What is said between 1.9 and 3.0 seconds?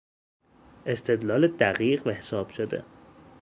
و حساب شده